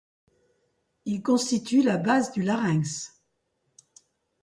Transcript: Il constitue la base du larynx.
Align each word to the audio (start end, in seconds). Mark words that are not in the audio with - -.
Il 1.05 1.21
constitue 1.21 1.83
la 1.83 1.97
base 1.99 2.31
du 2.31 2.41
larynx. 2.41 3.21